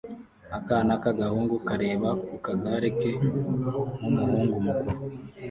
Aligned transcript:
Akana 0.57 0.93
k'agahungu 1.03 1.55
kareba 1.67 2.09
ku 2.25 2.35
kagare 2.45 2.87
ke 2.99 3.11
nkumuhungu 4.01 4.55
mukuru 4.65 4.99